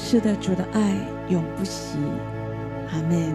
[0.00, 0.94] 是的，主的爱
[1.28, 1.98] 永不息。
[2.92, 3.34] 阿门。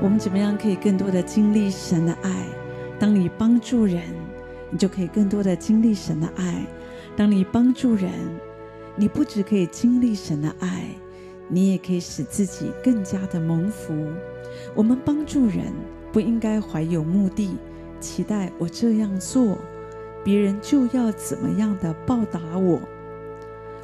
[0.00, 2.30] 我们怎么样可以更多的经历神的爱？
[3.00, 4.00] 当你帮助人，
[4.70, 6.64] 你就可以更多的经历神的爱。
[7.16, 8.12] 当你帮助人，
[8.94, 10.84] 你不只可以经历神的爱，
[11.48, 13.92] 你也可以使自己更加的蒙福。
[14.76, 15.64] 我们帮助人
[16.12, 17.56] 不应该怀有目的，
[17.98, 19.58] 期待我这样做，
[20.22, 22.80] 别人就要怎么样的报答我。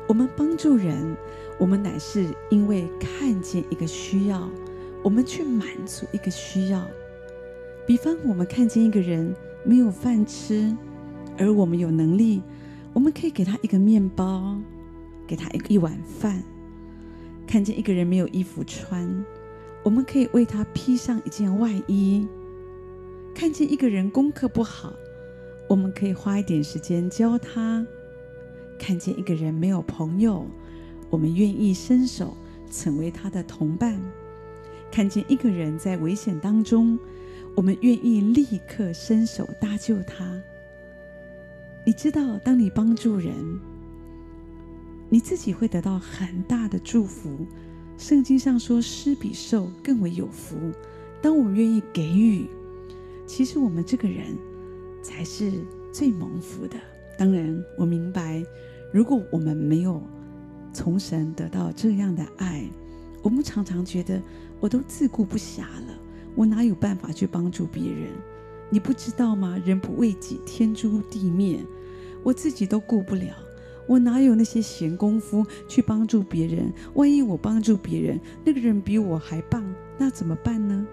[0.06, 1.16] 我们帮助人，
[1.58, 4.48] 我们乃是因为看见一个需要，
[5.02, 6.86] 我们去满足一个需要。
[7.86, 10.74] 比方，我们看见一个人没有饭吃，
[11.38, 12.42] 而我们有能力，
[12.92, 14.58] 我们可以给他一个面包，
[15.26, 16.42] 给他一一碗饭。
[17.46, 19.24] 看见一个人没有衣服穿，
[19.82, 22.26] 我们可以为他披上一件外衣。
[23.34, 24.92] 看见一个人功课不好，
[25.68, 27.86] 我们可以花一点时间教他。
[28.78, 30.46] 看见一个人没有朋友，
[31.14, 32.36] 我们愿意伸手
[32.72, 34.00] 成为他的同伴；
[34.90, 36.98] 看见一个人在危险当中，
[37.54, 40.42] 我们愿意立刻伸手搭救他。
[41.86, 43.32] 你知道，当你帮助人，
[45.08, 47.46] 你自己会得到很大的祝福。
[47.96, 50.56] 圣经上说：“施比受更为有福。”
[51.22, 52.44] 当我们愿意给予，
[53.24, 54.36] 其实我们这个人
[55.00, 55.52] 才是
[55.92, 56.76] 最蒙福的。
[57.16, 58.44] 当然，我明白，
[58.92, 60.02] 如果我们没有
[60.74, 62.68] 从神得到这样的爱，
[63.22, 64.20] 我们常常觉得
[64.58, 65.98] 我都自顾不暇了，
[66.34, 68.10] 我哪有办法去帮助别人？
[68.68, 69.56] 你不知道吗？
[69.64, 71.60] 人不为己，天诛地灭。
[72.24, 73.32] 我自己都顾不了，
[73.86, 76.72] 我哪有那些闲工夫去帮助别人？
[76.94, 79.64] 万一我帮助别人，那个人比我还棒，
[79.96, 80.86] 那怎么办呢？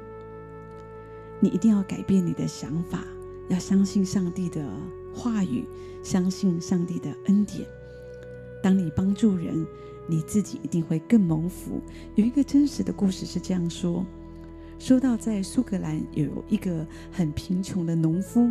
[1.39, 3.03] 你一定要改变你的想法，
[3.49, 4.63] 要相信上帝的
[5.13, 5.65] 话语。
[6.03, 7.63] 相信上帝的恩典。
[8.61, 9.65] 当你帮助人，
[10.07, 11.81] 你自己一定会更蒙福。
[12.15, 14.05] 有一个真实的故事是这样说：
[14.77, 18.49] 说到在苏格兰有一个很贫穷的农夫，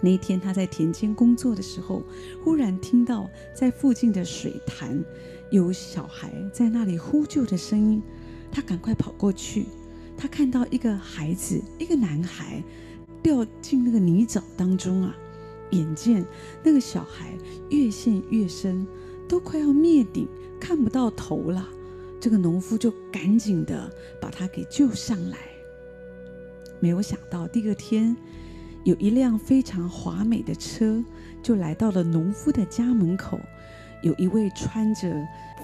[0.00, 2.02] 那一天他在田间工作的时候，
[2.42, 5.02] 忽然听到在附近的水潭
[5.50, 8.02] 有小孩在那里呼救的声音，
[8.52, 9.66] 他赶快跑过去，
[10.16, 12.62] 他看到一个孩子，一个男孩
[13.22, 15.16] 掉进那个泥沼当中啊。
[15.70, 16.24] 眼见
[16.62, 17.32] 那个小孩
[17.68, 18.86] 越陷越深，
[19.34, 20.28] 都快要灭顶，
[20.60, 21.68] 看不到头了。
[22.20, 23.90] 这个农夫就赶紧的
[24.20, 25.36] 把他给救上来。
[26.78, 28.16] 没有想到第二天，
[28.84, 31.02] 有一辆非常华美的车
[31.42, 33.40] 就来到了农夫的家门口。
[34.04, 35.12] 有一位穿着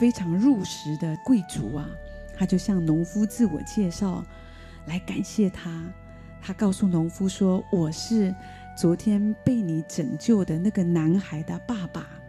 [0.01, 1.89] 非常入时的贵族啊，
[2.37, 4.27] 他就向农夫自我介绍，
[4.87, 5.81] 来感谢他。
[6.43, 8.35] 他告诉农夫说：“我是。”
[8.77, 12.20] 昨天被你拯救的那个男孩的爸爸，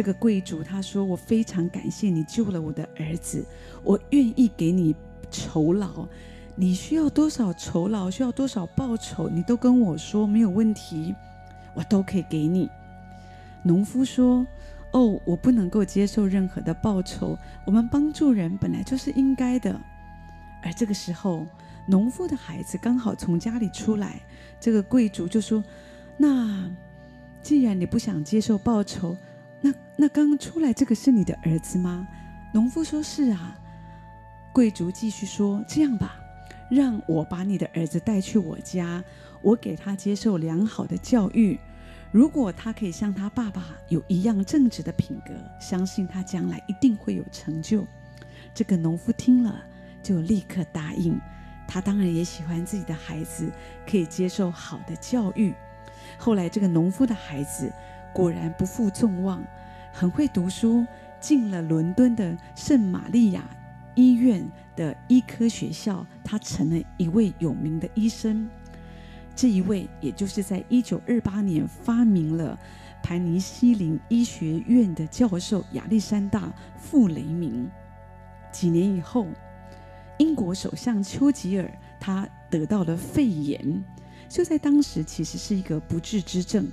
[0.00, 3.44] 这个贵族他说：“我非常感谢你救了我的儿子，
[3.82, 4.96] 我愿意给你
[5.30, 6.08] 酬劳。
[6.56, 8.10] 你需要多少酬劳？
[8.10, 9.28] 需要多少报酬？
[9.28, 11.14] 你都跟我说，没有问题，
[11.74, 12.66] 我都可以给你。”
[13.62, 14.46] 农夫说
[14.92, 17.36] ：“哦，我不能够接受任何的报酬。
[17.66, 19.78] 我们帮助人本来就是应该的。”
[20.64, 21.46] 而这个时候，
[21.86, 24.18] 农夫的孩子刚好从家里出来。
[24.58, 25.62] 这个贵族就说
[26.16, 26.70] ：“那
[27.42, 29.14] 既然你不想接受报酬，
[30.00, 32.08] 那刚出来这个是你的儿子吗？”
[32.54, 33.54] 农夫说：“是啊。”
[34.50, 36.16] 贵族继续说：“这样吧，
[36.70, 39.04] 让我把你的儿子带去我家，
[39.42, 41.60] 我给他接受良好的教育。
[42.10, 47.86] 如果他可以像他爸爸有一样正直的品格，相信他将来一定会有成就。”
[48.54, 49.62] 这个农夫听了，
[50.02, 51.20] 就立刻答应。
[51.68, 53.52] 他当然也喜欢自己的孩子
[53.86, 55.52] 可以接受好的教育。
[56.16, 57.70] 后来，这个农夫的孩子
[58.14, 59.44] 果然不负众望，
[59.92, 60.86] 很会读书，
[61.20, 63.44] 进了伦敦的圣玛利亚
[63.94, 64.46] 医院
[64.76, 68.48] 的医科学校，他成了一位有名的医生。
[69.34, 72.58] 这一位，也就是在一九二八年发明了
[73.02, 76.46] 盘尼西林医学院的教授亚历山大·
[76.78, 77.68] 傅雷明。
[78.52, 79.26] 几年以后。
[80.18, 83.82] 英国首相丘吉尔，他得到了肺炎，
[84.28, 86.68] 就在当时其实是一个不治之症，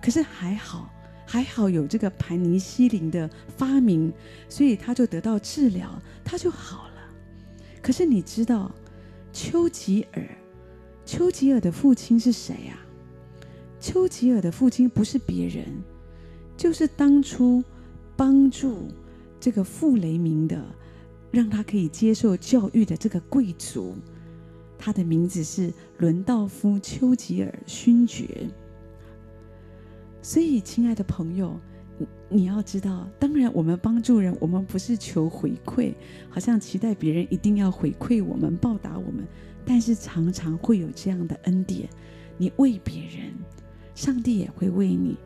[0.00, 0.88] 可是还好，
[1.32, 3.26] 还好有这个盘尼西林的
[3.56, 4.12] 发明，
[4.50, 5.90] 所以他就得到治疗，
[6.22, 7.10] 他就好了。
[7.80, 8.70] 可是你知道，
[9.32, 10.28] 丘吉尔，
[11.06, 12.78] 丘吉尔的父亲是谁呀？
[13.80, 15.64] 丘吉尔的父亲不是别人，
[16.54, 17.64] 就是当初
[18.14, 18.88] 帮助
[19.40, 20.62] 这个傅雷明的。
[21.30, 23.94] 让他可以接受教育的这个贵族，
[24.78, 28.50] 他的名字是伦道夫·丘吉尔勋爵。
[30.22, 31.58] 所以，亲爱的朋友，
[31.98, 35.92] 你你要知道，当然我们帮助人，我们不是求回馈，
[36.30, 39.26] 好像期待别人一定要回馈我们、报答我们，
[39.66, 41.88] 但是常常会有这样的恩典，
[42.38, 43.34] 你为别人，
[43.96, 45.16] 上帝也会为你，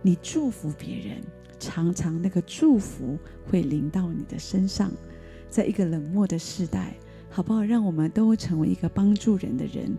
[0.00, 1.16] 你祝福别人，
[1.58, 3.18] 常常那个祝福
[3.50, 4.92] 会临到你的身上，
[5.50, 6.94] 在一个冷漠的时代。
[7.28, 7.62] 好不好？
[7.62, 9.94] 让我们都成为一个帮助人的人，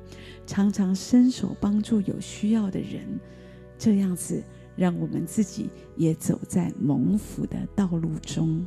[0.47, 3.19] 常常伸手帮助有需要的人，
[3.77, 4.43] 这样子
[4.75, 8.65] 让我们自己也走在蒙福的道路中。